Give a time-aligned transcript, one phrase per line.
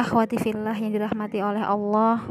[0.00, 2.24] Akhwati fillah yang dirahmati oleh Allah,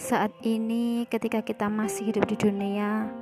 [0.00, 3.12] saat ini ketika kita masih hidup di dunia,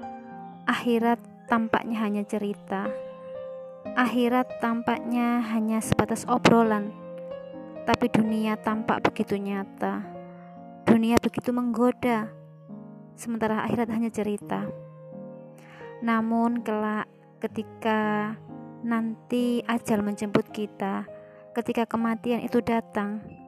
[0.62, 1.18] akhirat
[1.50, 2.86] tampaknya hanya cerita.
[3.98, 6.94] Akhirat tampaknya hanya sebatas obrolan,
[7.82, 10.06] tapi dunia tampak begitu nyata.
[10.86, 12.30] Dunia begitu menggoda,
[13.18, 14.70] sementara akhirat hanya cerita.
[15.98, 17.10] Namun kelak
[17.42, 18.38] ketika
[18.86, 21.10] nanti ajal menjemput kita,
[21.58, 23.42] ketika kematian itu datang,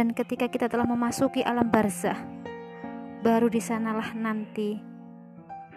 [0.00, 2.16] dan ketika kita telah memasuki alam barzah,
[3.20, 4.80] baru di sanalah nanti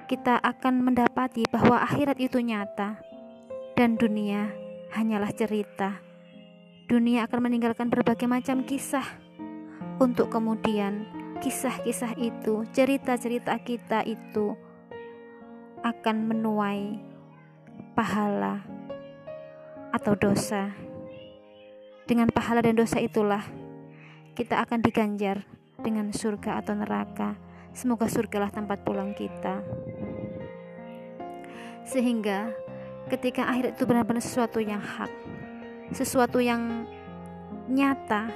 [0.08, 3.04] kita akan mendapati bahwa akhirat itu nyata
[3.76, 4.48] dan dunia
[4.96, 6.00] hanyalah cerita.
[6.88, 9.04] Dunia akan meninggalkan berbagai macam kisah
[10.00, 11.04] untuk kemudian
[11.44, 14.56] kisah-kisah itu, cerita-cerita kita itu
[15.84, 16.96] akan menuai
[17.92, 18.64] pahala
[19.92, 20.72] atau dosa.
[22.08, 23.63] Dengan pahala dan dosa itulah
[24.34, 25.46] kita akan diganjar
[25.78, 27.38] dengan surga atau neraka.
[27.74, 29.62] Semoga surgalah tempat pulang kita.
[31.86, 32.50] Sehingga
[33.14, 35.10] ketika akhirat itu benar-benar sesuatu yang hak,
[35.94, 36.86] sesuatu yang
[37.70, 38.30] nyata,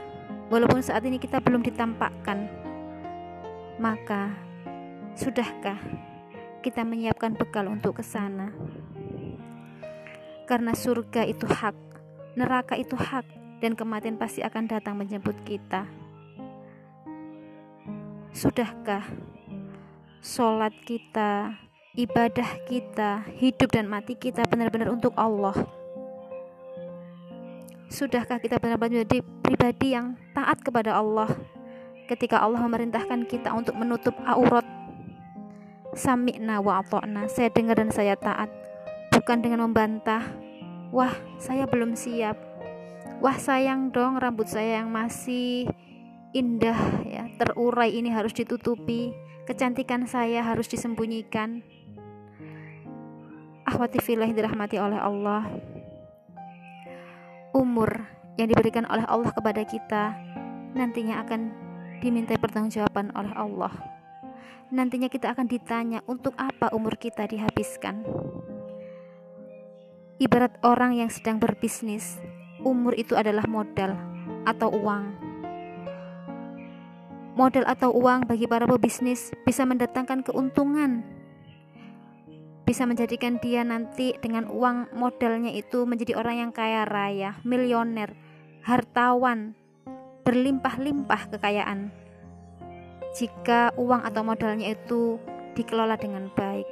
[0.53, 2.45] walaupun saat ini kita belum ditampakkan,
[3.81, 4.33] maka
[5.17, 5.77] sudahkah
[6.61, 8.53] kita menyiapkan bekal untuk ke sana?
[10.45, 11.77] Karena surga itu hak,
[12.37, 15.89] neraka itu hak, dan kematian pasti akan datang menjemput kita.
[18.33, 19.01] Sudahkah
[20.21, 21.57] sholat kita,
[21.97, 25.57] ibadah kita, hidup dan mati kita benar-benar untuk Allah?
[27.89, 31.31] Sudahkah kita benar-benar menjadi pribadi yang taat kepada Allah
[32.05, 34.65] ketika Allah memerintahkan kita untuk menutup aurat?
[35.97, 38.53] Sami'na wa ato'na, saya dengar dan saya taat
[39.09, 40.21] bukan dengan membantah
[40.93, 41.09] wah
[41.41, 42.46] saya belum siap
[43.17, 45.69] wah sayang dong rambut saya yang masih
[46.35, 47.23] indah ya.
[47.37, 49.13] Terurai ini harus ditutupi.
[49.47, 51.63] Kecantikan saya harus disembunyikan.
[53.67, 55.47] Ahwati filah dirahmati oleh Allah.
[57.55, 57.89] Umur
[58.37, 60.13] yang diberikan oleh Allah kepada kita
[60.77, 61.51] nantinya akan
[62.03, 63.73] diminta pertanggungjawaban oleh Allah.
[64.67, 68.03] Nantinya kita akan ditanya untuk apa umur kita dihabiskan?
[70.19, 72.19] Ibarat orang yang sedang berbisnis,
[72.61, 73.93] umur itu adalah modal
[74.47, 75.05] atau uang.
[77.37, 81.05] Modal atau uang bagi para pebisnis bisa mendatangkan keuntungan,
[82.65, 88.17] bisa menjadikan dia nanti dengan uang modalnya itu menjadi orang yang kaya raya, milioner,
[88.65, 89.53] hartawan,
[90.25, 91.93] berlimpah-limpah kekayaan.
[93.15, 95.15] Jika uang atau modalnya itu
[95.55, 96.67] dikelola dengan baik,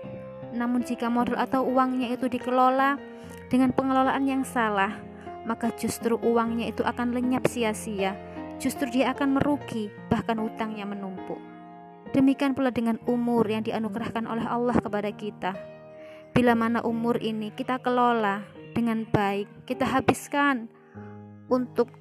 [0.52, 3.00] namun jika modal atau uangnya itu dikelola
[3.48, 4.98] dengan pengelolaan yang salah,
[5.46, 8.18] maka justru uangnya itu akan lenyap sia-sia.
[8.58, 11.40] Justru dia akan merugi, bahkan utangnya menumpuk.
[12.12, 15.52] Demikian pula dengan umur yang dianugerahkan oleh Allah kepada kita.
[16.36, 18.44] Bila mana umur ini kita kelola
[18.76, 20.68] dengan baik, kita habiskan
[21.48, 21.92] untuk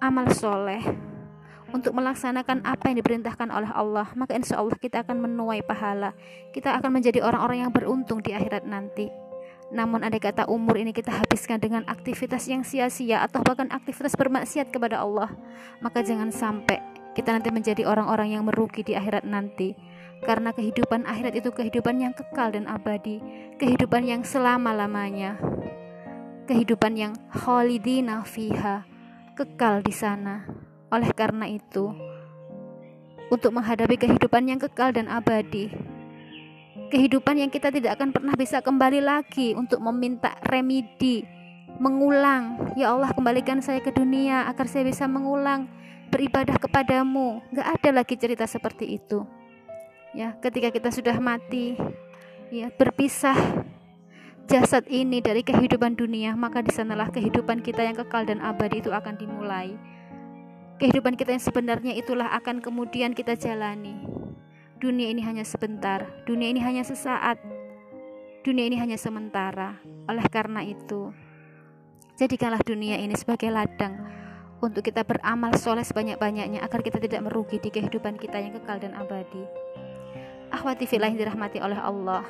[0.00, 0.80] amal soleh,
[1.74, 6.14] untuk melaksanakan apa yang diperintahkan oleh Allah, maka insya Allah kita akan menuai pahala.
[6.54, 9.10] Kita akan menjadi orang-orang yang beruntung di akhirat nanti.
[9.74, 14.70] Namun andai kata umur ini kita habiskan dengan aktivitas yang sia-sia atau bahkan aktivitas bermaksiat
[14.70, 15.34] kepada Allah,
[15.82, 16.78] maka jangan sampai
[17.18, 19.74] kita nanti menjadi orang-orang yang merugi di akhirat nanti.
[20.22, 23.18] Karena kehidupan akhirat itu kehidupan yang kekal dan abadi,
[23.58, 25.36] kehidupan yang selama-lamanya.
[26.46, 28.86] Kehidupan yang khalidina fiha,
[29.34, 30.46] kekal di sana.
[30.94, 31.92] Oleh karena itu,
[33.28, 35.74] untuk menghadapi kehidupan yang kekal dan abadi,
[36.94, 41.26] kehidupan yang kita tidak akan pernah bisa kembali lagi untuk meminta remedi,
[41.82, 42.70] mengulang.
[42.78, 45.66] Ya Allah, kembalikan saya ke dunia agar saya bisa mengulang
[46.14, 47.42] beribadah kepadamu.
[47.50, 49.26] Gak ada lagi cerita seperti itu.
[50.14, 51.74] Ya, ketika kita sudah mati,
[52.54, 53.34] ya berpisah
[54.46, 58.94] jasad ini dari kehidupan dunia, maka di sanalah kehidupan kita yang kekal dan abadi itu
[58.94, 59.74] akan dimulai.
[60.78, 64.23] Kehidupan kita yang sebenarnya itulah akan kemudian kita jalani.
[64.84, 67.40] Dunia ini hanya sebentar, dunia ini hanya sesaat,
[68.44, 69.80] dunia ini hanya sementara.
[70.04, 71.08] Oleh karena itu,
[72.20, 73.96] jadikanlah dunia ini sebagai ladang
[74.60, 78.92] untuk kita beramal soleh sebanyak-banyaknya agar kita tidak merugi di kehidupan kita yang kekal dan
[78.92, 79.48] abadi.
[80.52, 82.28] Ahwati filah yang dirahmati oleh Allah.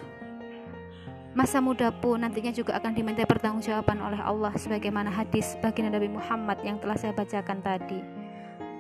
[1.35, 6.63] Masa muda pun nantinya juga akan diminta pertanggungjawaban oleh Allah sebagaimana hadis baginda Nabi Muhammad
[6.63, 8.14] yang telah saya bacakan tadi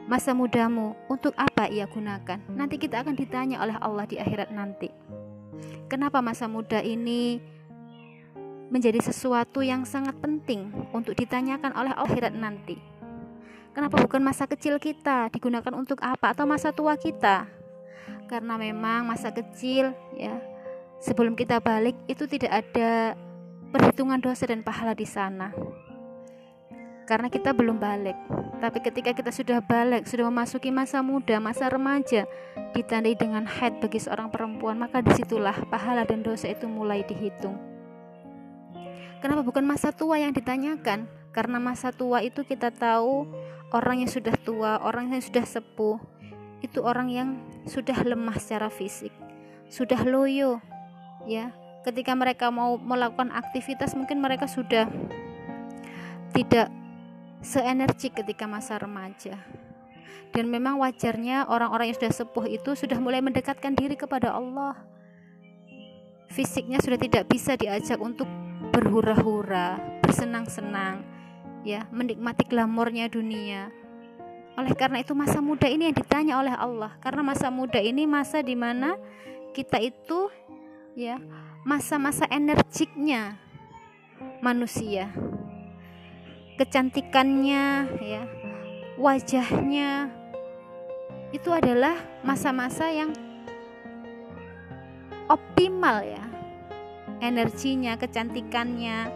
[0.04, 2.40] masa mudamu untuk apa ia gunakan?
[2.52, 4.92] Nanti kita akan ditanya oleh Allah di akhirat nanti.
[5.88, 7.40] Kenapa masa muda ini
[8.68, 12.76] menjadi sesuatu yang sangat penting untuk ditanyakan oleh akhirat nanti?
[13.74, 17.50] Kenapa bukan masa kecil kita digunakan untuk apa atau masa tua kita?
[18.30, 20.38] Karena memang masa kecil ya
[21.02, 23.18] sebelum kita balik itu tidak ada
[23.74, 25.50] perhitungan dosa dan pahala di sana.
[27.04, 28.16] Karena kita belum balik.
[28.62, 32.24] Tapi ketika kita sudah balik, sudah memasuki masa muda, masa remaja,
[32.72, 37.56] ditandai dengan head bagi seorang perempuan, maka di situlah pahala dan dosa itu mulai dihitung.
[39.20, 41.08] Kenapa bukan masa tua yang ditanyakan?
[41.32, 43.26] Karena masa tua itu kita tahu
[43.74, 45.98] orang yang sudah tua, orang yang sudah sepuh,
[46.60, 47.28] itu orang yang
[47.66, 49.12] sudah lemah secara fisik,
[49.68, 50.62] sudah loyo,
[51.28, 51.52] ya.
[51.84, 54.88] Ketika mereka mau melakukan aktivitas, mungkin mereka sudah
[56.32, 56.72] tidak
[57.44, 59.37] seenergik ketika masa remaja.
[60.35, 64.75] Dan memang wajarnya orang-orang yang sudah sepuh itu sudah mulai mendekatkan diri kepada Allah.
[66.32, 68.26] Fisiknya sudah tidak bisa diajak untuk
[68.75, 71.06] berhura-hura bersenang-senang
[71.62, 73.70] ya menikmati glamornya dunia.
[74.58, 76.99] Oleh karena itu masa muda ini yang ditanya oleh Allah.
[76.99, 78.99] Karena masa muda ini masa di mana
[79.55, 80.31] kita itu
[80.99, 81.23] ya
[81.62, 83.38] masa-masa energiknya
[84.43, 85.11] manusia
[86.54, 88.22] kecantikannya ya
[88.94, 90.06] wajahnya
[91.34, 93.10] itu adalah masa-masa yang
[95.26, 96.22] optimal ya.
[97.18, 99.10] Energinya kecantikannya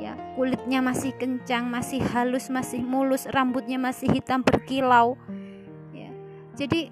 [0.00, 5.14] ya kulitnya masih kencang masih halus masih mulus rambutnya masih hitam berkilau
[5.94, 6.10] ya.
[6.58, 6.90] Jadi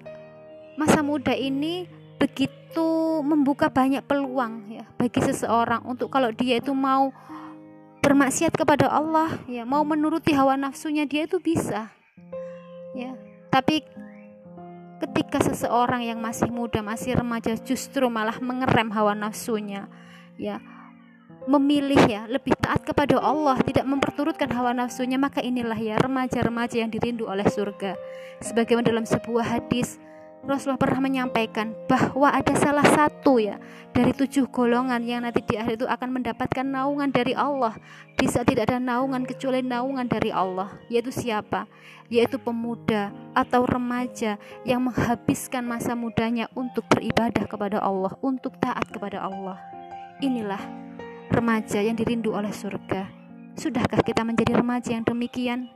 [0.79, 7.11] masa muda ini begitu membuka banyak peluang ya bagi seseorang untuk kalau dia itu mau
[7.99, 11.91] bermaksiat kepada Allah ya mau menuruti hawa nafsunya dia itu bisa.
[12.95, 13.13] Ya
[13.49, 13.81] tapi
[15.01, 19.89] ketika seseorang yang masih muda, masih remaja justru malah mengerem hawa nafsunya,
[20.37, 20.61] ya
[21.49, 26.91] memilih ya lebih taat kepada Allah tidak memperturutkan hawa nafsunya maka inilah ya remaja-remaja yang
[26.93, 27.97] dirindu oleh surga.
[28.43, 29.97] Sebagaimana dalam sebuah hadis
[30.39, 33.59] Rasulullah pernah menyampaikan bahwa ada salah satu ya
[33.91, 37.75] dari tujuh golongan yang nanti di akhir itu akan mendapatkan naungan dari Allah.
[38.15, 41.67] Di saat tidak ada naungan kecuali naungan dari Allah, yaitu siapa?
[42.07, 49.19] Yaitu pemuda atau remaja yang menghabiskan masa mudanya untuk beribadah kepada Allah, untuk taat kepada
[49.19, 49.59] Allah.
[50.23, 50.59] Inilah
[51.31, 53.11] remaja yang dirindu oleh surga.
[53.59, 55.67] Sudahkah kita menjadi remaja yang demikian?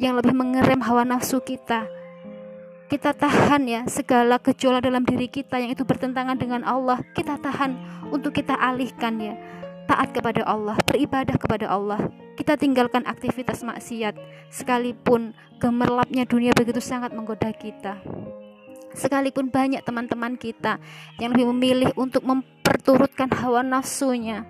[0.00, 1.84] Yang lebih mengerem hawa nafsu kita,
[2.92, 7.00] kita tahan ya segala gejolak dalam diri kita yang itu bertentangan dengan Allah.
[7.16, 9.32] Kita tahan untuk kita alihkan ya.
[9.88, 12.12] Taat kepada Allah beribadah kepada Allah.
[12.36, 14.12] Kita tinggalkan aktivitas maksiat.
[14.52, 17.96] Sekalipun gemerlapnya dunia begitu sangat menggoda kita.
[18.92, 20.76] Sekalipun banyak teman-teman kita
[21.16, 24.44] yang lebih memilih untuk memperturutkan hawa nafsunya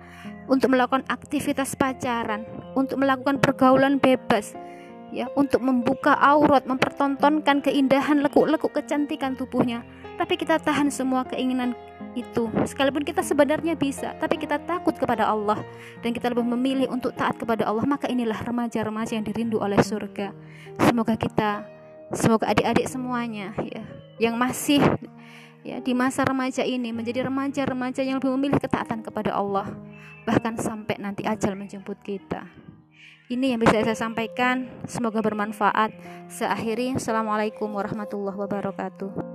[0.51, 2.43] untuk melakukan aktivitas pacaran
[2.75, 4.51] untuk melakukan pergaulan bebas
[5.13, 9.85] ya untuk membuka aurat, mempertontonkan keindahan lekuk-lekuk kecantikan tubuhnya.
[10.17, 11.73] Tapi kita tahan semua keinginan
[12.13, 12.49] itu.
[12.65, 15.61] Sekalipun kita sebenarnya bisa, tapi kita takut kepada Allah
[16.05, 20.33] dan kita lebih memilih untuk taat kepada Allah, maka inilah remaja-remaja yang dirindu oleh surga.
[20.81, 21.65] Semoga kita
[22.13, 23.81] semoga adik-adik semuanya ya
[24.21, 24.79] yang masih
[25.65, 29.73] ya di masa remaja ini menjadi remaja-remaja yang lebih memilih ketaatan kepada Allah
[30.23, 32.47] bahkan sampai nanti ajal menjemput kita.
[33.31, 34.67] Ini yang bisa saya sampaikan.
[34.83, 35.95] Semoga bermanfaat.
[36.27, 39.32] Seakhiri, Assalamualaikum warahmatullahi wabarakatuh.